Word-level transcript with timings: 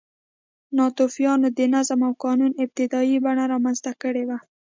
ناتوفیانو 0.77 1.47
د 1.57 1.59
نظم 1.73 1.99
او 2.07 2.13
قانون 2.25 2.51
ابتدايي 2.63 3.17
بڼه 3.25 3.43
رامنځته 3.53 3.91
کړې 4.01 4.23
وه. 4.29 4.37